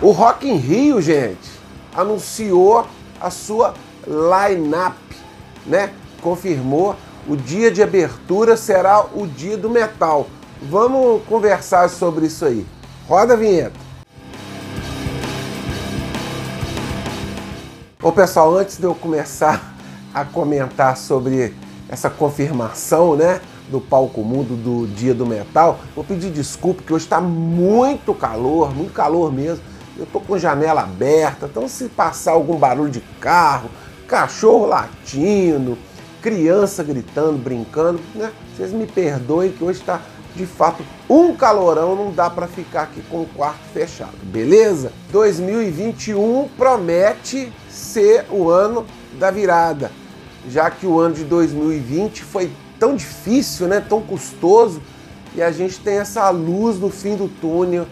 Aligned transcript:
O 0.00 0.10
Rock 0.10 0.46
in 0.46 0.56
Rio, 0.56 1.00
gente, 1.00 1.50
anunciou 1.94 2.86
a 3.18 3.30
sua 3.30 3.72
line-up, 4.06 4.94
né? 5.64 5.90
Confirmou 6.20 6.94
o 7.26 7.34
dia 7.34 7.70
de 7.70 7.82
abertura 7.82 8.58
será 8.58 9.06
o 9.14 9.26
dia 9.26 9.56
do 9.56 9.70
metal. 9.70 10.26
Vamos 10.60 11.22
conversar 11.24 11.88
sobre 11.88 12.26
isso 12.26 12.44
aí. 12.44 12.66
Roda 13.08 13.32
a 13.32 13.36
vinheta. 13.36 13.72
Ô 18.02 18.12
pessoal, 18.12 18.54
antes 18.54 18.76
de 18.76 18.84
eu 18.84 18.94
começar 18.94 19.74
a 20.12 20.26
comentar 20.26 20.98
sobre 20.98 21.54
essa 21.88 22.10
confirmação, 22.10 23.16
né, 23.16 23.40
do 23.70 23.80
palco 23.80 24.20
mundo 24.20 24.56
do 24.56 24.86
Dia 24.86 25.14
do 25.14 25.24
Metal, 25.24 25.80
vou 25.94 26.04
pedir 26.04 26.30
desculpa 26.30 26.82
que 26.82 26.92
hoje 26.92 27.06
está 27.06 27.18
muito 27.20 28.12
calor, 28.12 28.74
muito 28.74 28.92
calor 28.92 29.32
mesmo. 29.32 29.64
Eu 29.98 30.06
tô 30.06 30.20
com 30.20 30.38
janela 30.38 30.82
aberta, 30.82 31.46
então 31.46 31.66
se 31.68 31.88
passar 31.88 32.32
algum 32.32 32.56
barulho 32.56 32.90
de 32.90 33.00
carro, 33.20 33.70
cachorro 34.06 34.66
latindo, 34.66 35.78
criança 36.20 36.82
gritando, 36.82 37.38
brincando, 37.38 38.00
né? 38.14 38.30
Vocês 38.54 38.72
me 38.72 38.86
perdoem 38.86 39.52
que 39.52 39.64
hoje 39.64 39.80
está 39.80 40.02
de 40.34 40.44
fato 40.44 40.84
um 41.08 41.34
calorão, 41.34 41.96
não 41.96 42.12
dá 42.12 42.28
para 42.28 42.46
ficar 42.46 42.82
aqui 42.82 43.00
com 43.10 43.22
o 43.22 43.26
quarto 43.26 43.62
fechado, 43.72 44.18
beleza? 44.24 44.92
2021 45.10 46.48
promete 46.58 47.50
ser 47.70 48.26
o 48.30 48.50
ano 48.50 48.86
da 49.18 49.30
virada, 49.30 49.90
já 50.48 50.70
que 50.70 50.86
o 50.86 51.00
ano 51.00 51.14
de 51.14 51.24
2020 51.24 52.22
foi 52.22 52.52
tão 52.78 52.94
difícil, 52.94 53.66
né? 53.66 53.80
Tão 53.80 54.02
custoso 54.02 54.82
e 55.34 55.42
a 55.42 55.50
gente 55.50 55.80
tem 55.80 55.98
essa 55.98 56.28
luz 56.28 56.78
no 56.78 56.90
fim 56.90 57.16
do 57.16 57.28
túnel 57.28 57.86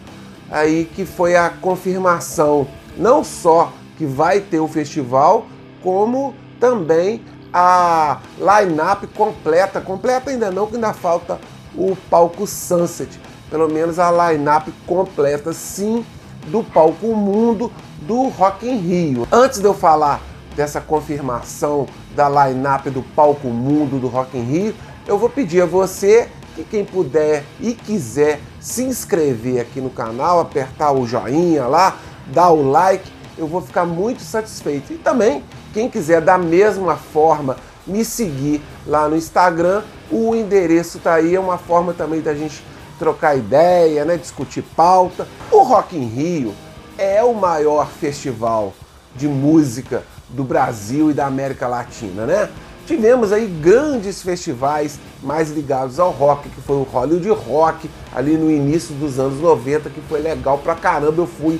aí 0.54 0.84
que 0.84 1.04
foi 1.04 1.34
a 1.34 1.50
confirmação 1.50 2.68
não 2.96 3.24
só 3.24 3.72
que 3.98 4.06
vai 4.06 4.38
ter 4.38 4.60
o 4.60 4.68
festival, 4.68 5.46
como 5.82 6.32
também 6.60 7.22
a 7.52 8.20
line-up 8.38 9.04
completa, 9.08 9.80
completa 9.80 10.30
ainda 10.30 10.52
não, 10.52 10.68
que 10.68 10.76
ainda 10.76 10.92
falta 10.92 11.40
o 11.74 11.96
palco 12.08 12.46
Sunset, 12.46 13.20
pelo 13.50 13.68
menos 13.68 13.98
a 13.98 14.30
line-up 14.30 14.72
completa 14.86 15.52
sim 15.52 16.06
do 16.46 16.62
palco 16.62 17.08
Mundo 17.08 17.72
do 18.02 18.28
Rock 18.28 18.68
in 18.68 18.76
Rio. 18.76 19.26
Antes 19.32 19.58
de 19.58 19.64
eu 19.64 19.74
falar 19.74 20.20
dessa 20.54 20.80
confirmação 20.80 21.86
da 22.14 22.28
line-up 22.28 22.88
do 22.90 23.02
palco 23.02 23.48
Mundo 23.48 23.98
do 23.98 24.06
Rock 24.06 24.38
in 24.38 24.42
Rio, 24.42 24.74
eu 25.04 25.18
vou 25.18 25.28
pedir 25.28 25.62
a 25.62 25.66
você 25.66 26.28
que 26.54 26.64
quem 26.64 26.84
puder 26.84 27.44
e 27.60 27.72
quiser 27.72 28.40
se 28.60 28.84
inscrever 28.84 29.60
aqui 29.60 29.80
no 29.80 29.90
canal, 29.90 30.40
apertar 30.40 30.92
o 30.92 31.06
joinha 31.06 31.66
lá, 31.66 31.96
dar 32.26 32.50
o 32.50 32.70
like, 32.70 33.10
eu 33.36 33.46
vou 33.46 33.60
ficar 33.60 33.84
muito 33.84 34.22
satisfeito. 34.22 34.92
E 34.92 34.96
também, 34.96 35.44
quem 35.72 35.90
quiser 35.90 36.20
da 36.20 36.38
mesma 36.38 36.96
forma 36.96 37.56
me 37.86 38.04
seguir 38.04 38.62
lá 38.86 39.08
no 39.08 39.16
Instagram, 39.16 39.82
o 40.10 40.34
endereço 40.34 40.98
tá 40.98 41.14
aí, 41.14 41.34
é 41.34 41.40
uma 41.40 41.58
forma 41.58 41.92
também 41.92 42.20
da 42.20 42.34
gente 42.34 42.64
trocar 42.98 43.36
ideia, 43.36 44.04
né, 44.04 44.16
discutir 44.16 44.62
pauta. 44.62 45.26
O 45.50 45.62
Rock 45.62 45.96
in 45.96 46.06
Rio 46.06 46.54
é 46.96 47.22
o 47.22 47.34
maior 47.34 47.88
festival 47.88 48.72
de 49.14 49.26
música 49.26 50.04
do 50.28 50.44
Brasil 50.44 51.10
e 51.10 51.14
da 51.14 51.26
América 51.26 51.66
Latina, 51.66 52.24
né? 52.24 52.48
Tivemos 52.86 53.32
aí 53.32 53.46
grandes 53.46 54.20
festivais 54.20 54.98
mais 55.22 55.50
ligados 55.50 55.98
ao 55.98 56.10
rock, 56.10 56.48
que 56.50 56.60
foi 56.60 56.76
o 56.76 56.82
Hollywood 56.82 57.30
Rock, 57.30 57.88
ali 58.14 58.36
no 58.36 58.50
início 58.50 58.94
dos 58.94 59.18
anos 59.18 59.40
90, 59.40 59.88
que 59.88 60.02
foi 60.02 60.20
legal 60.20 60.58
pra 60.58 60.74
caramba, 60.74 61.22
eu 61.22 61.26
fui 61.26 61.58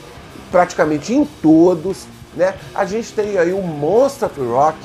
praticamente 0.51 1.15
em 1.15 1.25
todos, 1.25 2.07
né? 2.37 2.55
A 2.75 2.85
gente 2.85 3.13
tem 3.13 3.39
aí 3.39 3.55
o 3.55 3.63
Monster 3.63 4.29
Rock, 4.39 4.77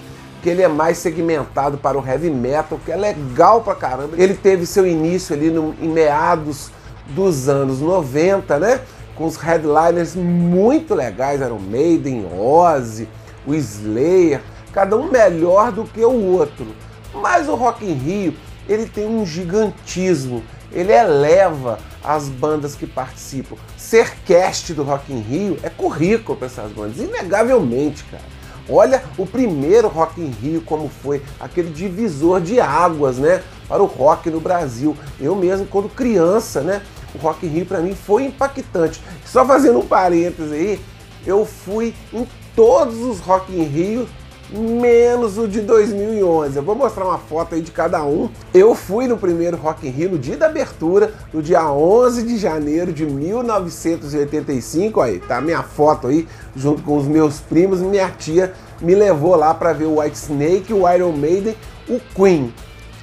que 0.42 0.50
ele 0.50 0.62
é 0.62 0.68
mais 0.70 0.98
segmentado 0.98 1.78
para 1.78 2.00
o 2.00 2.08
heavy 2.08 2.30
metal, 2.30 2.80
que 2.86 2.92
é 2.92 2.96
legal 2.96 3.62
pra 3.62 3.76
caramba. 3.76 4.16
Ele 4.18 4.34
teve 4.34 4.66
seu 4.66 4.88
início 4.88 5.36
ali 5.36 5.50
no, 5.50 5.76
em 5.82 5.90
meados 5.90 6.72
dos 7.10 7.50
anos 7.50 7.82
90, 7.82 8.58
né? 8.60 8.80
Com 9.14 9.26
os 9.26 9.36
headliners 9.36 10.16
muito 10.16 10.96
legais, 10.96 11.42
eram 11.42 11.60
Maiden, 11.60 12.26
Ozzy, 12.34 13.10
o 13.46 13.54
Slayer, 13.54 14.42
cada 14.74 14.96
um 14.96 15.10
melhor 15.10 15.72
do 15.72 15.84
que 15.84 16.04
o 16.04 16.34
outro. 16.34 16.68
Mas 17.14 17.50
o 17.50 17.56
Rock 17.56 17.86
in 17.86 17.94
Rio, 17.94 18.34
ele 18.68 18.86
tem 18.86 19.08
um 19.08 19.26
gigantismo, 19.26 20.44
ele 20.72 20.92
eleva 20.92 21.80
as 22.04 22.30
bandas 22.30 22.76
que 22.76 22.86
participam. 22.86 23.56
Ser 23.78 24.16
cast 24.26 24.74
do 24.74 24.84
Rock 24.84 25.12
in 25.12 25.20
Rio 25.20 25.58
é 25.64 25.70
currículo 25.70 26.38
para 26.38 26.48
essas 26.48 26.72
bandas, 26.72 26.98
inegavelmente, 26.98 28.04
cara. 28.06 28.24
Olha 28.72 29.04
o 29.18 29.26
primeiro 29.26 29.88
Rock 29.88 30.22
in 30.22 30.30
Rio 30.30 30.62
como 30.62 30.90
foi, 31.02 31.24
aquele 31.40 31.72
divisor 31.72 32.40
de 32.40 32.62
águas, 32.62 33.18
né, 33.18 33.42
para 33.68 33.82
o 33.82 33.88
rock 33.88 34.30
no 34.30 34.40
Brasil. 34.40 34.96
Eu 35.20 35.36
mesmo 35.36 35.66
quando 35.66 35.90
criança, 35.90 36.62
né, 36.62 36.84
o 37.16 37.18
Rock 37.18 37.48
in 37.48 37.50
Rio 37.50 37.66
para 37.66 37.80
mim 37.80 37.96
foi 37.96 38.26
impactante. 38.26 39.02
Só 39.26 39.44
fazendo 39.44 39.80
um 39.80 39.86
parênteses 39.86 40.52
aí, 40.52 40.80
eu 41.26 41.46
fui 41.46 41.96
em 42.14 42.28
todos 42.56 43.00
os 43.00 43.20
Rock 43.20 43.52
in 43.52 43.64
Rio 43.64 44.08
menos 44.52 45.38
o 45.38 45.48
de 45.48 45.62
2011. 45.62 46.58
Eu 46.58 46.64
vou 46.64 46.76
mostrar 46.76 47.06
uma 47.06 47.18
foto 47.18 47.56
aí 47.56 47.62
de 47.62 47.72
cada 47.72 48.04
um. 48.04 48.30
Eu 48.54 48.74
fui 48.74 49.08
no 49.08 49.18
primeiro 49.18 49.58
Rock 49.58 49.88
in 49.88 49.92
Rio 49.92 50.12
no 50.12 50.20
dia 50.20 50.38
da 50.38 50.48
abertura, 50.48 51.14
no 51.34 51.42
dia 51.42 51.70
11 51.72 52.24
de 52.24 52.38
janeiro 52.38 52.92
de 52.92 53.06
1985. 53.06 55.02
Aí 55.02 55.20
tá 55.20 55.40
minha 55.40 55.62
foto 55.62 56.08
aí, 56.08 56.28
junto 56.56 56.82
com 56.84 56.98
os 56.98 57.06
meus 57.06 57.40
primos. 57.40 57.80
Minha 57.80 58.10
tia 58.10 58.54
me 58.82 58.96
levou 58.96 59.36
lá 59.36 59.54
para 59.54 59.74
ver 59.74 59.86
o 59.86 60.00
White 60.00 60.18
Snake, 60.18 60.74
o 60.74 60.92
Iron 60.92 61.12
Maiden, 61.12 61.56
o 61.88 62.00
Queen. 62.16 62.54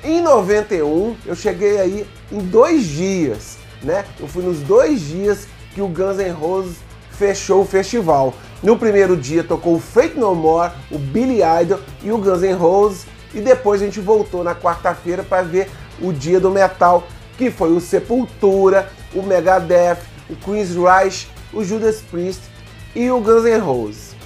Em 0.03 0.21
91, 0.21 1.17
eu 1.27 1.34
cheguei 1.34 1.81
aí 1.81 2.07
em 2.31 2.39
dois 2.39 2.84
dias, 2.84 3.57
né? 3.83 4.05
Eu 4.21 4.28
fui 4.28 4.43
nos 4.43 4.61
dois 4.61 5.01
dias 5.01 5.49
que 5.75 5.83
o 5.83 5.89
Guns 5.89 6.19
N' 6.19 6.31
Roses 6.31 6.77
fechou 7.11 7.63
o 7.63 7.67
festival. 7.67 8.33
No 8.62 8.78
primeiro 8.78 9.17
dia 9.17 9.44
tocou 9.44 9.75
o 9.75 9.81
Fake 9.81 10.19
No 10.19 10.34
More, 10.34 10.72
o 10.91 10.99
Billy 10.99 11.41
Idol 11.62 11.78
e 12.03 12.11
o 12.11 12.19
Guns 12.19 12.43
N' 12.43 12.55
Roses. 12.55 13.06
E 13.34 13.41
depois 13.41 13.83
a 13.83 13.84
gente 13.84 14.00
voltou 14.00 14.43
na 14.43 14.55
quarta-feira 14.55 15.22
para 15.22 15.43
ver 15.43 15.71
o 16.00 16.12
dia 16.12 16.41
do 16.41 16.50
metal, 16.50 17.06
que 17.37 17.50
foi 17.50 17.72
o 17.72 17.81
Sepultura, 17.81 18.91
o 19.15 19.22
Megadeth, 19.22 19.99
o 20.31 20.37
Queen's 20.37 20.75
Reich, 20.75 21.28
o 21.53 21.62
Judas 21.62 22.00
Priest 22.00 22.43
e 22.95 23.11
o 23.11 23.21
Guns 23.21 23.45
N' 23.45 23.59
Roses. 23.59 24.16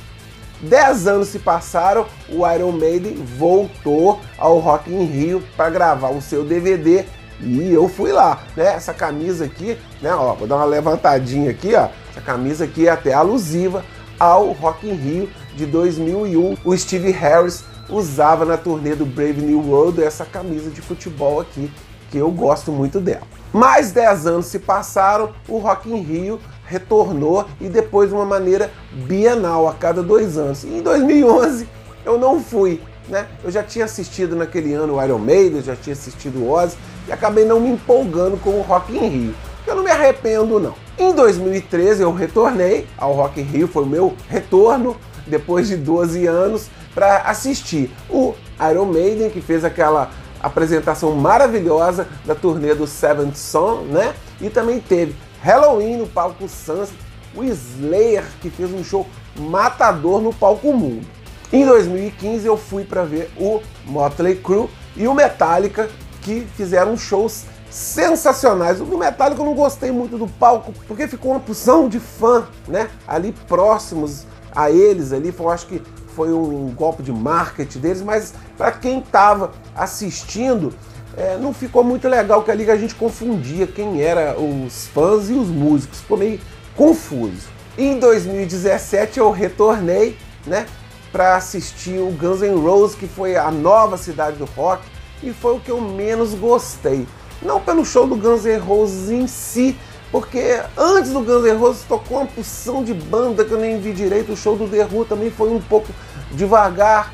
Dez 0.60 1.08
anos 1.08 1.28
se 1.28 1.38
passaram, 1.38 2.06
o 2.28 2.48
Iron 2.48 2.72
Maiden 2.72 3.14
voltou 3.14 4.20
ao 4.38 4.58
Rock 4.58 4.92
in 4.92 5.04
Rio 5.04 5.42
para 5.56 5.70
gravar 5.70 6.10
o 6.10 6.20
seu 6.20 6.44
DVD 6.44 7.04
e 7.40 7.72
eu 7.72 7.88
fui 7.88 8.12
lá, 8.12 8.42
né? 8.54 8.74
Essa 8.74 8.92
camisa 8.92 9.46
aqui, 9.46 9.78
né? 10.02 10.14
Ó, 10.14 10.34
vou 10.34 10.46
dar 10.46 10.56
uma 10.56 10.66
levantadinha 10.66 11.50
aqui, 11.50 11.74
ó. 11.74 11.88
Essa 12.10 12.20
camisa 12.20 12.64
aqui 12.64 12.86
é 12.86 12.90
até 12.90 13.14
alusiva 13.14 13.82
ao 14.20 14.52
Rock 14.52 14.86
in 14.86 14.92
Rio 14.92 15.30
de 15.56 15.64
2001. 15.64 16.58
O 16.62 16.76
Steve 16.76 17.10
Harris 17.10 17.64
usava 17.88 18.44
na 18.44 18.58
turnê 18.58 18.94
do 18.94 19.06
Brave 19.06 19.40
New 19.40 19.66
World 19.66 20.02
essa 20.02 20.26
camisa 20.26 20.70
de 20.70 20.82
futebol 20.82 21.40
aqui, 21.40 21.72
que 22.10 22.18
eu 22.18 22.30
gosto 22.30 22.70
muito 22.70 23.00
dela. 23.00 23.26
Mais 23.52 23.90
10 23.90 24.26
anos 24.26 24.46
se 24.46 24.58
passaram, 24.58 25.32
o 25.48 25.58
Rock 25.58 25.90
in 25.90 26.02
Rio 26.02 26.38
retornou 26.66 27.46
e 27.60 27.68
depois 27.68 28.10
de 28.10 28.14
uma 28.14 28.24
maneira 28.24 28.70
bienal, 28.92 29.66
a 29.66 29.72
cada 29.72 30.02
dois 30.02 30.36
anos. 30.38 30.62
E 30.62 30.68
em 30.68 30.82
2011 30.82 31.66
eu 32.04 32.16
não 32.18 32.40
fui, 32.40 32.80
né? 33.08 33.26
Eu 33.42 33.50
já 33.50 33.62
tinha 33.62 33.86
assistido 33.86 34.36
naquele 34.36 34.72
ano 34.74 34.96
o 34.96 35.04
Iron 35.04 35.18
Maiden, 35.18 35.62
já 35.62 35.74
tinha 35.74 35.94
assistido 35.94 36.38
o 36.40 36.50
Ozzy 36.50 36.76
e 37.08 37.12
acabei 37.12 37.44
não 37.44 37.58
me 37.58 37.70
empolgando 37.70 38.36
com 38.36 38.50
o 38.50 38.62
Rock 38.62 38.96
in 38.96 39.08
Rio. 39.08 39.34
Eu 39.70 39.76
não 39.76 39.84
me 39.84 39.90
arrependo 39.92 40.58
não. 40.58 40.74
Em 40.98 41.14
2013 41.14 42.02
eu 42.02 42.12
retornei 42.12 42.88
ao 42.98 43.12
Rock 43.12 43.40
in 43.40 43.44
Rio, 43.44 43.68
foi 43.68 43.84
o 43.84 43.86
meu 43.86 44.16
retorno 44.28 44.96
depois 45.28 45.68
de 45.68 45.76
12 45.76 46.26
anos 46.26 46.68
para 46.92 47.18
assistir 47.18 47.88
o 48.10 48.34
Iron 48.68 48.86
Maiden 48.86 49.30
que 49.30 49.40
fez 49.40 49.64
aquela 49.64 50.10
apresentação 50.42 51.12
maravilhosa 51.12 52.08
da 52.24 52.34
turnê 52.34 52.74
do 52.74 52.84
Seventh 52.84 53.36
Son, 53.36 53.82
né? 53.82 54.12
E 54.40 54.50
também 54.50 54.80
teve 54.80 55.14
Halloween 55.40 55.98
no 55.98 56.08
palco 56.08 56.48
Sunset, 56.48 56.92
o 57.32 57.44
Slayer 57.44 58.24
que 58.40 58.50
fez 58.50 58.72
um 58.72 58.82
show 58.82 59.06
matador 59.38 60.20
no 60.20 60.34
palco 60.34 60.72
Mundo. 60.72 61.06
Em 61.52 61.64
2015 61.64 62.44
eu 62.44 62.56
fui 62.56 62.82
para 62.82 63.04
ver 63.04 63.30
o 63.36 63.60
Motley 63.86 64.34
Crue 64.34 64.68
e 64.96 65.06
o 65.06 65.14
Metallica 65.14 65.88
que 66.22 66.44
fizeram 66.56 66.96
shows 66.96 67.44
sensacionais. 67.70 68.80
No 68.80 68.98
Metallica 68.98 69.40
eu 69.40 69.46
não 69.46 69.54
gostei 69.54 69.90
muito 69.90 70.18
do 70.18 70.26
palco, 70.26 70.72
porque 70.86 71.06
ficou 71.06 71.32
uma 71.32 71.40
porção 71.40 71.88
de 71.88 72.00
fã, 72.00 72.46
né? 72.66 72.90
Ali 73.06 73.32
próximos 73.46 74.26
a 74.54 74.70
eles 74.70 75.12
ali, 75.12 75.32
eu 75.38 75.48
acho 75.48 75.66
que 75.66 75.80
foi 76.14 76.32
um 76.32 76.72
golpe 76.74 77.02
de 77.02 77.12
marketing 77.12 77.78
deles, 77.78 78.02
mas 78.02 78.34
para 78.58 78.72
quem 78.72 78.98
estava 78.98 79.52
assistindo, 79.74 80.74
é, 81.16 81.36
não 81.36 81.52
ficou 81.52 81.84
muito 81.84 82.08
legal, 82.08 82.42
que 82.42 82.50
ali 82.50 82.68
a 82.70 82.76
gente 82.76 82.94
confundia 82.94 83.66
quem 83.66 84.02
era 84.02 84.38
os 84.38 84.88
fãs 84.88 85.30
e 85.30 85.32
os 85.32 85.48
músicos, 85.48 86.00
ficou 86.00 86.18
meio 86.18 86.40
confuso. 86.76 87.48
Em 87.78 87.98
2017 87.98 89.18
eu 89.18 89.30
retornei, 89.30 90.16
né, 90.46 90.66
para 91.12 91.36
assistir 91.36 91.98
o 91.98 92.10
Guns 92.10 92.40
N' 92.40 92.60
Roses, 92.60 92.96
que 92.96 93.06
foi 93.06 93.36
a 93.36 93.50
nova 93.50 93.96
cidade 93.96 94.36
do 94.36 94.44
rock, 94.44 94.82
e 95.22 95.32
foi 95.32 95.56
o 95.56 95.60
que 95.60 95.70
eu 95.70 95.80
menos 95.80 96.34
gostei. 96.34 97.06
Não 97.42 97.60
pelo 97.60 97.84
show 97.84 98.06
do 98.06 98.16
Guns 98.16 98.44
N' 98.44 98.58
Roses 98.58 99.10
em 99.10 99.26
si, 99.26 99.76
porque 100.12 100.60
antes 100.76 101.12
do 101.12 101.20
Guns 101.20 101.44
N' 101.44 101.56
Roses 101.56 101.84
tocou 101.84 102.18
uma 102.18 102.26
porção 102.26 102.84
de 102.84 102.92
banda 102.92 103.44
que 103.44 103.52
eu 103.52 103.58
nem 103.58 103.80
vi 103.80 103.92
direito. 103.92 104.32
O 104.32 104.36
show 104.36 104.56
do 104.56 104.68
The 104.68 104.86
Who 104.90 105.04
também 105.04 105.30
foi 105.30 105.50
um 105.50 105.60
pouco 105.60 105.88
devagar. 106.32 107.12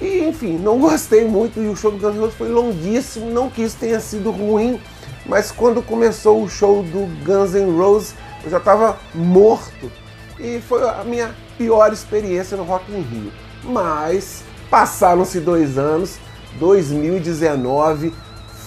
E 0.00 0.20
enfim, 0.20 0.56
não 0.58 0.78
gostei 0.80 1.24
muito 1.24 1.60
e 1.60 1.68
o 1.68 1.76
show 1.76 1.90
do 1.90 1.98
Guns 1.98 2.14
N' 2.14 2.20
Roses 2.20 2.34
foi 2.36 2.48
longuíssimo. 2.48 3.30
Não 3.30 3.50
que 3.50 3.62
isso 3.62 3.76
tenha 3.78 4.00
sido 4.00 4.30
ruim, 4.30 4.80
mas 5.26 5.50
quando 5.50 5.82
começou 5.82 6.42
o 6.42 6.48
show 6.48 6.82
do 6.82 7.06
Guns 7.24 7.52
N' 7.52 7.76
Roses 7.76 8.14
eu 8.44 8.50
já 8.50 8.58
estava 8.58 8.98
morto 9.14 9.90
e 10.38 10.60
foi 10.60 10.82
a 10.82 11.04
minha 11.04 11.32
pior 11.56 11.92
experiência 11.92 12.56
no 12.56 12.64
Rock 12.64 12.90
in 12.92 13.02
Rio. 13.02 13.32
Mas 13.62 14.42
passaram-se 14.68 15.38
dois 15.38 15.78
anos, 15.78 16.16
2019 16.58 18.12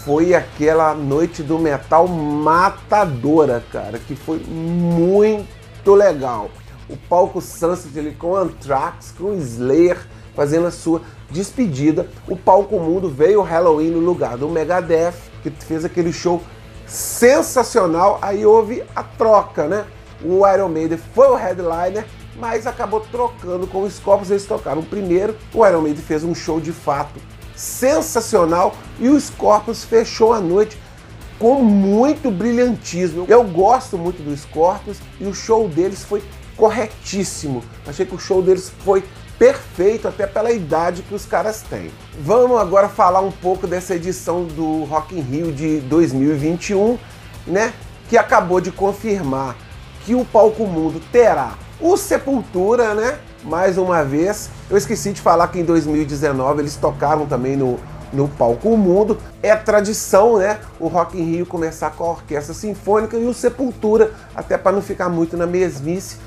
foi 0.05 0.35
aquela 0.35 0.93
noite 0.93 1.41
do 1.41 1.57
metal 1.57 2.07
matadora, 2.07 3.63
cara, 3.71 3.97
que 3.97 4.15
foi 4.15 4.37
muito 4.37 5.95
legal. 5.95 6.51
O 6.87 6.95
palco 6.95 7.41
Sunset 7.41 7.97
ali 7.97 8.11
com 8.11 8.35
Anthrax, 8.35 9.15
com 9.17 9.33
Slayer 9.33 9.97
fazendo 10.35 10.67
a 10.67 10.71
sua 10.71 11.01
despedida. 11.31 12.07
O 12.27 12.37
palco 12.37 12.79
mundo 12.79 13.09
veio 13.09 13.39
o 13.39 13.43
Halloween 13.43 13.89
no 13.89 13.99
lugar 13.99 14.37
do 14.37 14.47
Megadeth, 14.47 15.15
que 15.41 15.49
fez 15.49 15.83
aquele 15.83 16.13
show 16.13 16.39
sensacional. 16.85 18.19
Aí 18.21 18.45
houve 18.45 18.83
a 18.95 19.01
troca, 19.01 19.67
né? 19.67 19.85
O 20.23 20.47
Iron 20.47 20.69
Maiden 20.69 20.99
foi 21.15 21.29
o 21.29 21.35
headliner, 21.35 22.05
mas 22.35 22.67
acabou 22.67 22.99
trocando 22.99 23.65
com 23.65 23.81
os 23.81 23.93
Scorpions. 23.95 24.29
Eles 24.29 24.45
tocaram 24.45 24.83
primeiro. 24.83 25.35
O 25.51 25.65
Iron 25.65 25.81
Maiden 25.81 26.03
fez 26.03 26.23
um 26.23 26.35
show 26.35 26.59
de 26.59 26.71
fato 26.71 27.19
sensacional 27.55 28.75
e 28.99 29.07
o 29.07 29.19
Scorpions 29.19 29.83
fechou 29.83 30.33
a 30.33 30.39
noite 30.39 30.77
com 31.39 31.61
muito 31.61 32.31
brilhantismo. 32.31 33.25
Eu 33.27 33.43
gosto 33.43 33.97
muito 33.97 34.21
do 34.23 34.35
Scorpions 34.35 34.97
e 35.19 35.25
o 35.25 35.33
show 35.33 35.67
deles 35.67 36.03
foi 36.03 36.23
corretíssimo. 36.55 37.63
Achei 37.85 38.05
que 38.05 38.15
o 38.15 38.19
show 38.19 38.41
deles 38.41 38.71
foi 38.83 39.03
perfeito 39.37 40.07
até 40.07 40.25
pela 40.25 40.51
idade 40.51 41.01
que 41.01 41.13
os 41.13 41.25
caras 41.25 41.61
têm. 41.61 41.91
Vamos 42.19 42.57
agora 42.57 42.87
falar 42.87 43.19
um 43.19 43.31
pouco 43.31 43.67
dessa 43.67 43.95
edição 43.95 44.45
do 44.45 44.85
Rock 44.85 45.17
in 45.17 45.21
Rio 45.21 45.51
de 45.51 45.81
2021, 45.81 46.97
né, 47.45 47.73
que 48.09 48.17
acabou 48.17 48.61
de 48.61 48.71
confirmar 48.71 49.55
que 50.05 50.15
o 50.15 50.23
Palco 50.23 50.65
Mundo 50.65 51.01
terá 51.11 51.57
o 51.81 51.97
Sepultura, 51.97 52.93
né, 52.93 53.19
mais 53.45 53.77
uma 53.77 54.03
vez. 54.03 54.49
Eu 54.69 54.77
esqueci 54.77 55.13
de 55.13 55.21
falar 55.21 55.47
que 55.47 55.59
em 55.59 55.63
2019 55.63 56.61
eles 56.61 56.75
tocaram 56.75 57.25
também 57.25 57.55
no, 57.55 57.79
no 58.11 58.27
palco 58.27 58.75
mundo. 58.75 59.17
É 59.41 59.55
tradição, 59.55 60.37
né? 60.37 60.59
O 60.79 60.87
Rock 60.87 61.19
in 61.19 61.23
Rio 61.23 61.45
começar 61.45 61.91
com 61.91 62.03
a 62.03 62.09
orquestra 62.09 62.53
sinfônica 62.53 63.15
e 63.17 63.25
o 63.25 63.33
Sepultura, 63.33 64.11
até 64.35 64.57
para 64.57 64.71
não 64.71 64.81
ficar 64.81 65.09
muito 65.09 65.37
na 65.37 65.45
mesmice, 65.45 66.17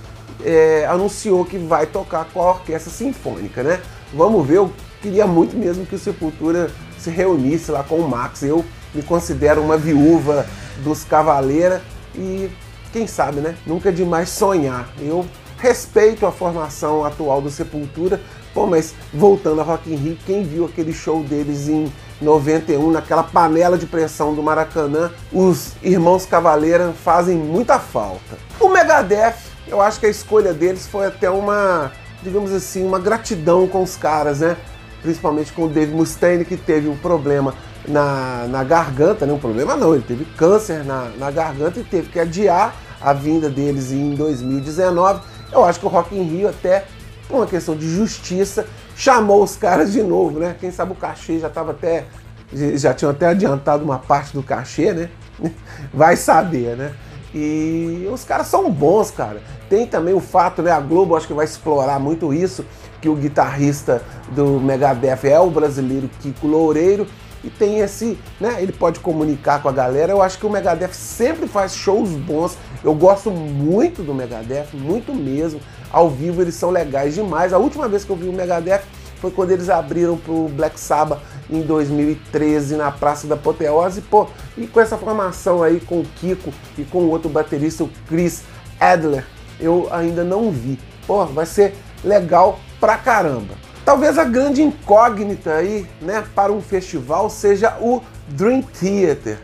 é, 0.45 0.87
anunciou 0.87 1.45
que 1.45 1.59
vai 1.59 1.87
tocar 1.87 2.27
com 2.33 2.41
a 2.41 2.51
orquestra 2.51 2.93
sinfônica, 2.93 3.63
né? 3.63 3.81
Vamos 4.15 4.47
ver, 4.47 4.59
eu 4.59 4.73
queria 5.03 5.27
muito 5.27 5.57
mesmo 5.57 5.85
que 5.85 5.97
o 5.97 5.99
Sepultura 5.99 6.71
se 6.99 7.11
reunisse 7.11 7.71
lá 7.71 7.83
com 7.83 7.97
o 7.97 8.09
Max. 8.09 8.43
Eu 8.43 8.65
me 8.95 9.03
considero 9.03 9.61
uma 9.61 9.77
viúva 9.77 10.47
dos 10.85 11.05
Cavaleira 11.05 11.83
e 12.15 12.49
quem 12.93 13.07
sabe, 13.07 13.41
né? 13.41 13.57
Nunca 13.67 13.89
é 13.89 13.93
demais 13.93 14.31
sonhar. 14.31 14.89
Eu 15.01 15.27
Respeito 15.59 16.25
a 16.25 16.31
formação 16.31 17.05
atual 17.05 17.41
do 17.41 17.51
Sepultura, 17.51 18.21
pô, 18.55 18.67
mas 18.67 18.95
voltando 19.13 19.61
a 19.61 19.65
Rock 19.65 19.93
in 19.93 19.97
Rio, 19.97 20.19
quem 20.25 20.45
viu 20.45 20.65
aquele 20.65 20.93
show 20.93 21.23
deles 21.25 21.69
em 21.69 21.93
91, 22.21 22.93
naquela 22.93 23.23
panela 23.23 23.77
de 23.77 23.87
pressão 23.87 24.35
do 24.35 24.43
Maracanã, 24.43 25.11
os 25.33 25.73
irmãos 25.83 26.27
Cavaleira 26.27 26.93
fazem 26.93 27.37
muita 27.37 27.79
falta. 27.79 28.39
O 28.61 28.69
Megadeth, 28.69 29.35
eu 29.67 29.81
acho 29.81 29.99
que 29.99 30.07
a 30.07 30.11
escolha 30.11 30.53
deles 30.53 30.87
foi 30.87 31.07
até 31.07 31.29
uma, 31.29 31.93
digamos 32.23 32.53
assim, 32.53 32.85
uma 32.85 32.99
gratidão 32.99 33.67
com 33.67 33.83
os 33.83 33.97
caras, 33.97 34.41
né? 34.41 34.57
Principalmente 35.03 35.53
com 35.53 35.65
o 35.65 35.69
Dave 35.69 35.93
Mustaine, 35.93 36.45
que 36.45 36.57
teve 36.57 36.89
um 36.89 36.97
problema 36.97 37.55
na, 37.87 38.47
na 38.49 38.63
garganta, 38.63 39.27
né? 39.27 39.33
Um 39.33 39.39
problema 39.39 39.77
não, 39.77 39.95
ele 39.95 40.05
teve 40.07 40.25
câncer 40.25 40.85
na, 40.85 41.09
na 41.19 41.31
garganta 41.31 41.81
e 41.81 41.85
teve 41.85 42.09
que 42.09 42.19
adiar 42.19 42.75
a 43.01 43.13
vinda 43.13 43.49
deles 43.49 43.93
em 43.93 44.15
2019 44.15 45.21
eu 45.53 45.65
acho 45.65 45.81
que 45.81 45.87
o 45.87 45.89
Rock 45.89 46.17
in 46.17 46.23
Rio, 46.23 46.49
até 46.49 46.85
por 47.29 47.37
uma 47.37 47.47
questão 47.47 47.77
de 47.77 47.89
justiça, 47.89 48.67
chamou 48.97 49.43
os 49.43 49.57
caras 49.57 49.93
de 49.93 50.03
novo, 50.03 50.39
né? 50.39 50.57
Quem 50.59 50.71
sabe 50.71 50.93
o 50.93 50.95
cachê 50.95 51.39
já 51.39 51.49
estava 51.49 51.73
até. 51.73 52.07
Já 52.53 52.95
tinham 52.95 53.11
até 53.11 53.27
adiantado 53.27 53.85
uma 53.85 53.99
parte 53.99 54.33
do 54.33 54.43
cachê, 54.43 54.93
né? 54.93 55.11
Vai 55.93 56.17
saber, 56.17 56.77
né? 56.77 56.95
E 57.35 58.09
os 58.11 58.25
caras 58.25 58.47
são 58.47 58.71
bons, 58.71 59.11
cara. 59.11 59.43
Tem 59.69 59.87
também 59.87 60.15
o 60.15 60.21
fato, 60.21 60.63
né? 60.63 60.71
A 60.71 60.81
Globo 60.81 61.15
acho 61.15 61.27
que 61.27 61.35
vai 61.35 61.45
explorar 61.45 62.01
muito 62.01 62.33
isso, 62.33 62.65
que 63.03 63.09
o 63.09 63.15
guitarrista 63.15 64.03
do 64.31 64.59
Megadeth 64.59 65.25
é 65.25 65.39
o 65.39 65.51
brasileiro 65.51 66.09
Kiko 66.21 66.47
Loureiro 66.47 67.07
e 67.49 67.51
tem 67.51 67.81
esse, 67.81 68.19
né? 68.39 68.63
Ele 68.63 68.73
pode 68.73 69.01
comunicar 69.01 69.63
com 69.63 69.69
a 69.69 69.73
galera. 69.73 70.13
Eu 70.13 70.21
acho 70.21 70.39
que 70.39 70.45
o 70.45 70.51
Megadeth 70.51 70.93
sempre 70.93 71.49
faz 71.49 71.75
shows 71.75 72.11
bons. 72.11 72.59
Eu 72.85 72.95
gosto 72.95 73.31
muito 73.31 74.03
do 74.03 74.15
Megadeth, 74.15 74.69
muito 74.75 75.15
mesmo. 75.15 75.61
Ao 75.91 76.11
vivo 76.11 76.43
eles 76.43 76.55
são 76.55 76.71
legais 76.71 77.15
demais. 77.15 77.55
A 77.55 77.59
última 77.59 77.89
vez 77.89 78.05
que 78.05 78.11
eu 78.11 78.17
vi 78.17 78.29
o 78.29 78.33
Megadeth 78.33 78.83
foi 79.17 79.31
quando 79.31 79.51
eles 79.51 79.71
abriram 79.71 80.17
pro 80.19 80.49
Black 80.49 80.79
Sabbath 80.79 81.21
em 81.51 81.63
2013 81.63 82.77
na 82.77 82.93
Praça 82.93 83.27
da 83.27 83.35
Apoteose. 83.35 84.03
Pô, 84.03 84.29
e 84.57 84.67
com 84.67 84.79
essa 84.79 84.99
formação 84.99 85.63
aí 85.63 85.81
com 85.81 86.01
o 86.01 86.05
Kiko 86.05 86.53
e 86.77 86.85
com 86.85 86.99
o 86.99 87.09
outro 87.09 87.31
baterista, 87.31 87.83
o 87.83 87.91
Chris 88.07 88.43
Adler, 88.79 89.25
eu 89.59 89.89
ainda 89.91 90.23
não 90.23 90.53
vi. 90.53 90.79
Pô, 91.07 91.25
vai 91.25 91.47
ser 91.47 91.75
legal 92.05 92.61
pra 92.79 92.99
caramba. 92.99 93.55
Talvez 93.89 94.19
a 94.19 94.25
grande 94.25 94.63
incógnita 94.63 95.55
aí, 95.55 95.87
né, 96.03 96.23
para 96.35 96.53
um 96.53 96.61
festival 96.61 97.31
seja 97.31 97.75
o 97.81 98.03
Dream 98.29 98.61
Theater, 98.61 99.39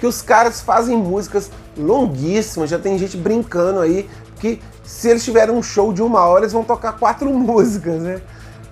que 0.00 0.04
os 0.04 0.20
caras 0.20 0.60
fazem 0.60 0.96
músicas 0.96 1.48
longuíssimas, 1.78 2.70
já 2.70 2.76
tem 2.76 2.98
gente 2.98 3.16
brincando 3.16 3.78
aí 3.78 4.10
que 4.40 4.60
se 4.82 5.10
eles 5.10 5.22
tiverem 5.24 5.54
um 5.54 5.62
show 5.62 5.92
de 5.92 6.02
uma 6.02 6.26
hora 6.26 6.40
eles 6.40 6.52
vão 6.52 6.64
tocar 6.64 6.94
quatro 6.94 7.30
músicas, 7.38 8.02
né? 8.02 8.20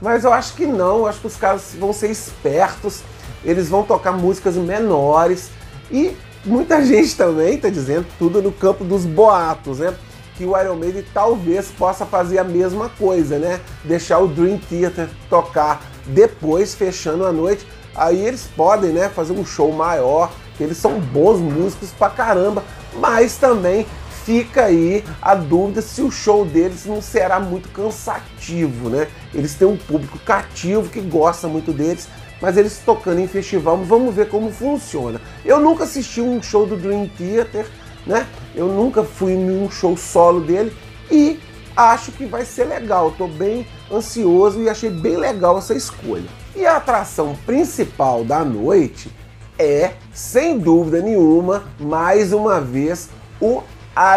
Mas 0.01 0.25
eu 0.25 0.33
acho 0.33 0.55
que 0.55 0.67
não, 0.67 0.99
eu 0.99 1.07
acho 1.07 1.21
que 1.21 1.29
os 1.29 1.37
caras 1.37 1.73
vão 1.79 1.93
ser 1.93 2.11
espertos, 2.11 3.05
eles 3.45 3.69
vão 3.69 3.85
tocar 3.85 4.11
músicas 4.11 4.57
menores 4.57 5.51
e 5.89 6.17
muita 6.45 6.83
gente 6.85 7.17
também 7.17 7.55
está 7.55 7.69
dizendo 7.69 8.09
tudo 8.19 8.43
no 8.43 8.51
campo 8.51 8.83
dos 8.83 9.05
boatos, 9.05 9.79
né? 9.79 9.95
Que 10.37 10.45
o 10.45 10.59
Iron 10.59 10.77
Maiden 10.77 11.05
talvez 11.13 11.69
possa 11.69 12.07
fazer 12.07 12.39
a 12.39 12.45
mesma 12.45 12.89
coisa, 12.89 13.39
né? 13.39 13.61
Deixar 13.85 14.19
o 14.19 14.29
Dream 14.29 14.59
Theater 14.59 15.09
tocar 15.29 15.83
depois, 16.07 16.75
fechando 16.75 17.25
a 17.25 17.33
noite. 17.33 17.67
Aí 17.95 18.25
eles 18.27 18.49
podem, 18.57 18.91
né, 18.91 19.09
fazer 19.09 19.33
um 19.33 19.45
show 19.45 19.71
maior, 19.73 20.33
que 20.57 20.65
eles 20.65 20.79
são 20.79 20.99
bons 20.99 21.39
músicos 21.39 21.91
pra 21.91 22.09
caramba, 22.09 22.65
mas 22.95 23.37
também 23.37 23.87
fica 24.25 24.65
aí 24.65 25.05
a 25.21 25.35
dúvida 25.35 25.83
se 25.83 26.01
o 26.01 26.11
show 26.11 26.45
deles 26.45 26.87
não 26.87 27.03
será 27.03 27.41
muito 27.41 27.69
cansativo, 27.71 28.89
né? 28.89 29.09
Eles 29.35 29.55
têm 29.55 29.67
um 29.67 29.77
público 29.77 30.19
cativo 30.21 30.89
que 30.89 31.01
gosta 31.01 31.49
muito 31.49 31.73
deles, 31.73 32.09
mas 32.41 32.57
eles 32.57 32.81
tocando 32.85 33.21
em 33.21 33.29
festival, 33.29 33.77
vamos 33.79 34.15
ver 34.15 34.29
como 34.29 34.51
funciona. 34.51 35.21
Eu 35.45 35.61
nunca 35.61 35.85
assisti 35.85 36.21
um 36.21 36.43
show 36.43 36.67
do 36.67 36.77
Dream 36.77 37.09
Theater, 37.19 37.67
né? 38.07 38.27
Eu 38.55 38.69
nunca 38.69 39.03
fui 39.03 39.33
em 39.33 39.63
um 39.63 39.71
show 39.71 39.97
solo 39.97 40.41
dele 40.41 40.73
e 41.11 41.39
acho 41.77 42.13
que 42.13 42.27
vai 42.27 42.45
ser 42.45 42.65
legal. 42.65 43.11
Estou 43.11 43.29
bem 43.29 43.67
ansioso 43.91 44.61
e 44.61 44.69
achei 44.69 44.91
bem 44.91 45.17
legal 45.17 45.59
essa 45.59 45.75
escolha. 45.75 46.29
E 46.55 46.67
a 46.67 46.77
atração 46.77 47.37
principal 47.47 48.25
da 48.25 48.45
noite 48.45 49.11
é, 49.59 49.93
sem 50.13 50.59
dúvida 50.59 51.01
nenhuma, 51.01 51.65
mais 51.79 52.33
uma 52.33 52.61
vez 52.61 53.11
o 53.41 53.63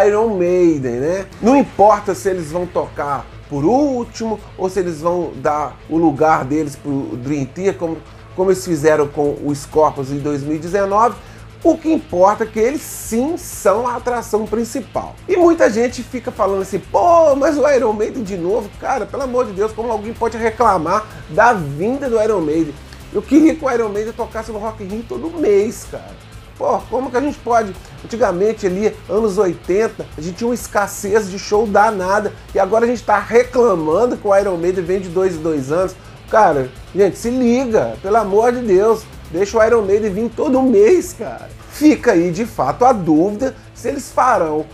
Iron 0.06 0.36
Maiden, 0.36 1.00
né? 1.00 1.26
Não 1.40 1.56
importa 1.56 2.14
se 2.14 2.28
eles 2.28 2.50
vão 2.50 2.66
tocar 2.66 3.26
por 3.48 3.64
último 3.64 4.40
ou 4.58 4.68
se 4.68 4.80
eles 4.80 5.00
vão 5.00 5.32
dar 5.36 5.78
o 5.88 5.96
lugar 5.96 6.44
deles 6.44 6.74
para 6.74 6.90
o 6.90 7.16
Dream 7.16 7.44
Theater, 7.44 7.78
como, 7.78 7.98
como 8.34 8.50
eles 8.50 8.64
fizeram 8.64 9.06
com 9.06 9.36
o 9.44 9.54
Scorpions 9.54 10.10
em 10.10 10.18
2019 10.18 11.16
o 11.70 11.78
que 11.78 11.92
importa 11.92 12.44
é 12.44 12.46
que 12.46 12.58
eles 12.58 12.80
sim 12.80 13.36
são 13.36 13.86
a 13.86 13.96
atração 13.96 14.46
principal. 14.46 15.14
E 15.28 15.36
muita 15.36 15.68
gente 15.70 16.02
fica 16.02 16.30
falando 16.30 16.62
assim, 16.62 16.78
pô, 16.78 17.34
mas 17.36 17.58
o 17.58 17.68
Iron 17.68 17.92
Maiden 17.92 18.22
de 18.22 18.36
novo, 18.36 18.68
cara, 18.80 19.06
pelo 19.06 19.22
amor 19.22 19.46
de 19.46 19.52
Deus, 19.52 19.72
como 19.72 19.90
alguém 19.90 20.14
pode 20.14 20.36
reclamar 20.36 21.06
da 21.30 21.52
vinda 21.52 22.08
do 22.08 22.22
Iron 22.22 22.40
Maiden? 22.40 22.74
Eu 23.12 23.22
queria 23.22 23.54
que 23.54 23.64
o 23.64 23.70
Iron 23.70 23.88
Maiden 23.88 24.12
tocasse 24.12 24.52
no 24.52 24.58
Rock 24.58 24.84
Rio 24.84 25.04
todo 25.08 25.30
mês, 25.38 25.86
cara. 25.90 26.26
Pô, 26.58 26.78
como 26.90 27.10
que 27.10 27.16
a 27.16 27.20
gente 27.20 27.38
pode? 27.38 27.74
Antigamente 28.02 28.66
ali, 28.66 28.94
anos 29.08 29.36
80, 29.36 30.06
a 30.16 30.20
gente 30.20 30.36
tinha 30.36 30.48
uma 30.48 30.54
escassez 30.54 31.30
de 31.30 31.38
show 31.38 31.66
danada 31.66 32.32
e 32.54 32.58
agora 32.58 32.84
a 32.84 32.88
gente 32.88 33.00
está 33.00 33.18
reclamando 33.18 34.16
que 34.16 34.26
o 34.26 34.34
Iron 34.34 34.56
Maiden 34.56 34.84
vem 34.84 35.00
de 35.00 35.08
dois 35.08 35.34
em 35.34 35.42
dois 35.42 35.70
anos. 35.70 35.94
Cara, 36.30 36.70
gente, 36.94 37.18
se 37.18 37.30
liga, 37.30 37.96
pelo 38.02 38.16
amor 38.16 38.52
de 38.52 38.60
Deus, 38.60 39.02
deixa 39.30 39.58
o 39.58 39.64
Iron 39.64 39.82
Maiden 39.82 40.12
vir 40.12 40.30
todo 40.34 40.62
mês, 40.62 41.12
cara. 41.12 41.48
Fica 41.70 42.12
aí 42.12 42.30
de 42.30 42.46
fato 42.46 42.84
a 42.84 42.92
dúvida 42.92 43.54
se 43.74 43.88
eles 43.88 44.10
farão 44.10 44.64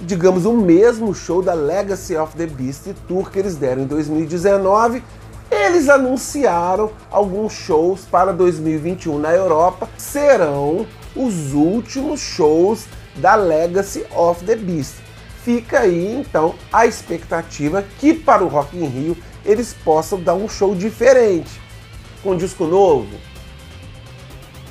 digamos, 0.00 0.44
o 0.44 0.52
mesmo 0.52 1.14
show 1.14 1.42
da 1.42 1.54
Legacy 1.54 2.16
of 2.16 2.36
the 2.36 2.46
Beast 2.46 2.86
Tour 3.06 3.30
que 3.30 3.38
eles 3.38 3.56
deram 3.56 3.82
em 3.82 3.86
2019. 3.86 5.02
Eles 5.50 5.88
anunciaram 5.88 6.90
alguns 7.10 7.52
shows 7.52 8.02
para 8.02 8.32
2021 8.32 9.18
na 9.18 9.32
Europa, 9.32 9.88
serão 9.96 10.86
os 11.16 11.54
últimos 11.54 12.20
shows 12.20 12.84
da 13.16 13.34
Legacy 13.34 14.04
of 14.14 14.44
the 14.44 14.54
Beast. 14.54 14.96
Fica 15.42 15.80
aí 15.80 16.14
então 16.14 16.54
a 16.70 16.86
expectativa 16.86 17.82
que 17.98 18.12
para 18.12 18.44
o 18.44 18.48
Rock 18.48 18.76
in 18.76 18.84
Rio 18.84 19.16
eles 19.44 19.72
possam 19.72 20.20
dar 20.20 20.34
um 20.34 20.48
show 20.48 20.74
diferente, 20.74 21.60
com 22.22 22.32
um 22.32 22.36
disco 22.36 22.64
novo. 22.64 23.08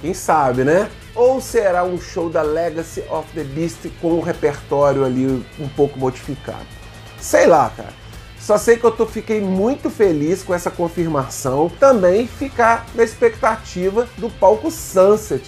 Quem 0.02 0.14
sabe, 0.14 0.64
né? 0.64 0.90
Ou 1.16 1.42
será 1.42 1.84
um 1.84 2.00
show 2.00 2.30
da 2.30 2.44
Legacy 2.44 3.04
of 3.10 3.28
the 3.34 3.44
Beast 3.44 3.88
com 4.00 4.10
o 4.10 4.20
um 4.20 4.22
repertório 4.22 5.04
ali 5.04 5.44
um 5.60 5.68
pouco 5.70 5.98
modificado? 5.98 6.66
Sei 7.20 7.48
lá, 7.48 7.72
cara. 7.76 7.94
Só 8.40 8.58
sei 8.58 8.78
que 8.78 8.84
eu 8.84 8.92
tô, 8.92 9.06
fiquei 9.06 9.42
muito 9.42 9.90
feliz 9.90 10.44
com 10.44 10.54
essa 10.54 10.70
confirmação. 10.70 11.70
Também 11.80 12.28
ficar 12.28 12.86
na 12.94 13.04
expectativa 13.04 14.08
do 14.18 14.30
palco 14.30 14.70
Sunset, 14.70 15.44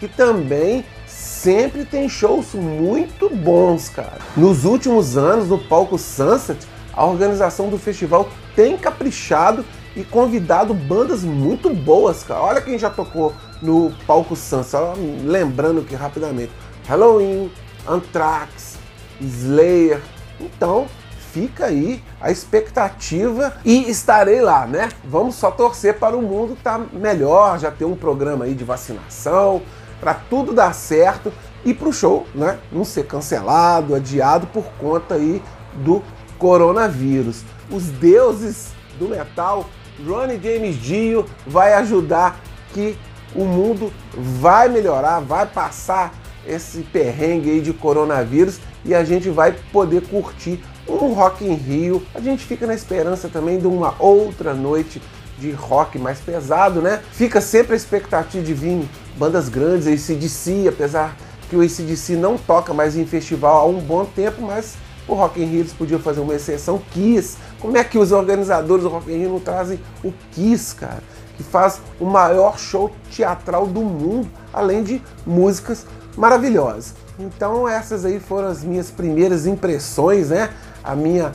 que 0.00 0.08
também 0.08 0.84
sempre 1.06 1.84
tem 1.84 2.08
shows 2.08 2.54
muito 2.54 3.30
bons, 3.30 3.88
cara. 3.88 4.18
Nos 4.36 4.64
últimos 4.64 5.16
anos, 5.16 5.48
no 5.48 5.58
palco 5.58 5.96
Sunset, 5.96 6.66
a 6.92 7.06
organização 7.06 7.68
do 7.70 7.78
festival 7.78 8.28
tem 8.56 8.76
caprichado 8.76 9.64
e 9.94 10.02
convidado 10.02 10.74
bandas 10.74 11.22
muito 11.22 11.70
boas, 11.70 12.22
cara. 12.22 12.42
Olha 12.42 12.60
quem 12.60 12.78
já 12.78 12.90
tocou 12.90 13.32
no 13.62 13.92
palco 14.06 14.34
Sun, 14.34 14.62
só 14.62 14.94
lembrando 15.24 15.80
aqui 15.80 15.94
rapidamente. 15.94 16.52
Halloween, 16.86 17.50
Anthrax, 17.88 18.76
Slayer. 19.20 20.00
Então, 20.40 20.88
fica 21.32 21.66
aí 21.66 22.02
a 22.20 22.30
expectativa 22.30 23.54
e 23.64 23.88
estarei 23.88 24.40
lá, 24.42 24.66
né? 24.66 24.90
Vamos 25.04 25.36
só 25.36 25.50
torcer 25.50 25.98
para 25.98 26.16
o 26.16 26.22
mundo 26.22 26.54
estar 26.54 26.78
tá 26.78 26.86
melhor, 26.92 27.58
já 27.58 27.70
ter 27.70 27.84
um 27.84 27.96
programa 27.96 28.44
aí 28.44 28.54
de 28.54 28.64
vacinação, 28.64 29.62
para 30.00 30.14
tudo 30.14 30.52
dar 30.52 30.74
certo 30.74 31.32
e 31.64 31.72
para 31.72 31.88
o 31.88 31.92
show, 31.92 32.26
né? 32.34 32.58
Não 32.72 32.84
ser 32.84 33.06
cancelado, 33.06 33.94
adiado 33.94 34.46
por 34.48 34.64
conta 34.78 35.14
aí 35.14 35.40
do 35.76 36.02
coronavírus. 36.38 37.44
Os 37.70 37.84
deuses 37.84 38.72
do 38.98 39.08
metal 39.08 39.64
Ronnie 40.04 40.40
James 40.42 40.76
Dio 40.76 41.24
vai 41.46 41.74
ajudar 41.74 42.40
que 42.74 42.98
o 43.34 43.44
mundo 43.44 43.92
vai 44.14 44.68
melhorar, 44.68 45.20
vai 45.20 45.46
passar 45.46 46.14
esse 46.46 46.80
perrengue 46.82 47.50
aí 47.50 47.60
de 47.60 47.72
coronavírus 47.72 48.58
e 48.84 48.94
a 48.94 49.04
gente 49.04 49.28
vai 49.28 49.52
poder 49.72 50.02
curtir 50.02 50.62
um 50.88 51.12
Rock 51.12 51.44
em 51.44 51.54
Rio. 51.54 52.02
A 52.14 52.20
gente 52.20 52.44
fica 52.44 52.66
na 52.66 52.74
esperança 52.74 53.28
também 53.28 53.58
de 53.58 53.66
uma 53.66 53.94
outra 53.98 54.52
noite 54.52 55.00
de 55.38 55.50
rock 55.50 55.98
mais 55.98 56.20
pesado, 56.20 56.80
né? 56.80 57.02
Fica 57.12 57.40
sempre 57.40 57.72
a 57.72 57.76
expectativa 57.76 58.44
de 58.44 58.54
vir 58.54 58.88
bandas 59.16 59.48
grandes, 59.48 59.86
ACDC, 59.86 60.68
apesar 60.68 61.16
que 61.50 61.56
o 61.56 61.62
ACDC 61.62 62.16
não 62.16 62.38
toca 62.38 62.72
mais 62.72 62.96
em 62.96 63.04
festival 63.04 63.62
há 63.62 63.66
um 63.66 63.80
bom 63.80 64.04
tempo, 64.04 64.42
mas 64.42 64.76
o 65.06 65.14
Rock 65.14 65.42
in 65.42 65.46
Rio 65.46 65.60
eles 65.60 65.72
podiam 65.72 65.98
fazer 65.98 66.20
uma 66.20 66.34
exceção, 66.34 66.80
Kiss. 66.92 67.36
Como 67.60 67.76
é 67.76 67.82
que 67.82 67.98
os 67.98 68.12
organizadores 68.12 68.84
do 68.84 68.88
Rock 68.88 69.12
in 69.12 69.18
Rio 69.18 69.30
não 69.30 69.40
trazem 69.40 69.80
o 70.04 70.12
Kiss, 70.32 70.74
cara? 70.76 71.02
Que 71.42 71.50
faz 71.50 71.80
o 71.98 72.04
maior 72.04 72.56
show 72.56 72.92
teatral 73.10 73.66
do 73.66 73.80
mundo, 73.80 74.30
além 74.52 74.84
de 74.84 75.02
músicas 75.26 75.84
maravilhosas. 76.16 76.94
Então 77.18 77.68
essas 77.68 78.04
aí 78.04 78.20
foram 78.20 78.46
as 78.46 78.62
minhas 78.62 78.90
primeiras 78.90 79.44
impressões, 79.44 80.30
né? 80.30 80.50
A 80.84 80.94
minha 80.94 81.32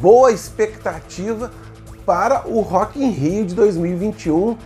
boa 0.00 0.30
expectativa 0.30 1.50
para 2.06 2.46
o 2.46 2.60
Rock 2.60 3.02
in 3.02 3.10
Rio 3.10 3.44
de 3.44 3.54
2021, 3.54 4.56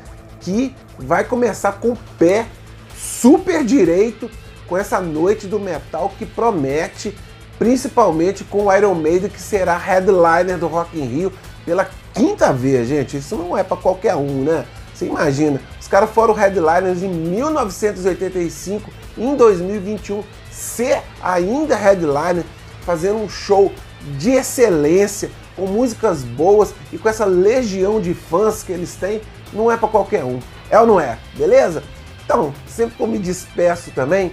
que 0.41 0.75
vai 0.99 1.25
começar 1.25 1.73
com 1.73 1.93
o 1.93 1.99
pé 2.19 2.47
super 2.95 3.65
direito 3.65 4.31
com 4.69 4.77
essa 4.77 5.01
noite 5.01 5.47
do 5.47 5.59
metal 5.59 6.13
que 6.19 6.27
promete 6.27 7.17
principalmente 7.59 8.45
com 8.45 8.67
o 8.67 8.77
Iron 8.77 8.95
Maiden, 8.95 9.31
que 9.31 9.41
será 9.41 9.77
headliner 9.79 10.59
do 10.59 10.67
Rock 10.67 10.99
in 10.99 11.05
Rio 11.05 11.33
pela 11.65 11.89
quinta 12.13 12.53
vez, 12.53 12.89
gente. 12.89 13.17
Isso 13.17 13.37
não 13.37 13.57
é 13.57 13.63
para 13.63 13.77
qualquer 13.77 14.17
um, 14.17 14.45
né? 14.45 14.65
Você 14.95 15.07
imagina, 15.07 15.61
os 15.81 15.89
caras 15.89 16.11
foram 16.11 16.35
headliners 16.35 17.03
em 17.03 17.09
1985, 17.09 18.91
em 19.17 19.35
2021, 19.37 20.23
ser 20.51 21.03
ainda 21.23 21.77
headliner, 21.77 22.45
fazendo 22.83 23.19
um 23.19 23.29
show 23.29 23.73
de 24.19 24.31
excelência, 24.31 25.31
com 25.57 25.67
músicas 25.67 26.23
boas 26.23 26.75
e 26.93 26.99
com 26.99 27.09
essa 27.09 27.25
legião 27.25 28.01
de 28.01 28.15
fãs 28.15 28.63
que 28.63 28.73
eles 28.73 28.95
têm, 28.95 29.21
não 29.53 29.71
é 29.71 29.77
para 29.77 29.89
qualquer 29.89 30.25
um. 30.25 30.41
É 30.71 30.79
ou 30.81 30.87
não 30.87 31.01
é? 31.01 31.19
Beleza? 31.35 31.83
Então, 32.25 32.55
sempre 32.67 32.97
que 32.97 33.03
eu 33.03 33.07
me 33.07 33.19
despeço 33.19 33.91
também, 33.91 34.33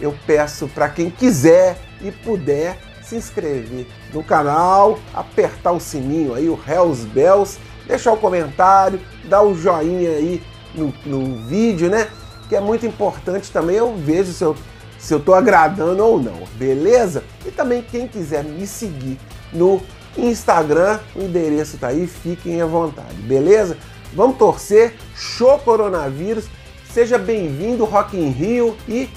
eu 0.00 0.14
peço 0.26 0.68
para 0.68 0.88
quem 0.88 1.10
quiser 1.10 1.76
e 2.00 2.10
puder 2.10 2.78
se 3.02 3.16
inscrever 3.16 3.86
no 4.12 4.22
canal, 4.22 4.98
apertar 5.12 5.72
o 5.72 5.80
sininho 5.80 6.34
aí, 6.34 6.48
o 6.48 6.58
Hells 6.66 7.04
Bells, 7.06 7.58
deixar 7.90 8.12
o 8.12 8.16
comentário, 8.16 9.00
dar 9.24 9.42
o 9.42 9.54
joinha 9.54 10.10
aí 10.10 10.42
no, 10.74 10.94
no 11.04 11.36
vídeo, 11.46 11.90
né? 11.90 12.08
Que 12.48 12.56
é 12.56 12.60
muito 12.60 12.86
importante 12.86 13.50
também, 13.50 13.76
eu 13.76 13.94
vejo 13.96 14.32
se 14.32 14.42
eu, 14.42 14.56
se 14.98 15.12
eu 15.12 15.20
tô 15.20 15.34
agradando 15.34 16.04
ou 16.04 16.20
não, 16.20 16.42
beleza? 16.54 17.22
E 17.44 17.50
também 17.50 17.82
quem 17.82 18.06
quiser 18.06 18.44
me 18.44 18.66
seguir 18.66 19.18
no 19.52 19.82
Instagram, 20.16 20.98
o 21.14 21.22
endereço 21.22 21.78
tá 21.78 21.88
aí, 21.88 22.06
fiquem 22.06 22.60
à 22.60 22.66
vontade, 22.66 23.14
beleza? 23.22 23.76
Vamos 24.14 24.38
torcer, 24.38 24.94
show 25.14 25.58
coronavírus, 25.58 26.46
seja 26.92 27.18
bem-vindo 27.18 27.84
Rock 27.84 28.16
in 28.16 28.30
Rio 28.30 28.76
e 28.88 29.08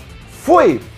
fui! 0.43 0.92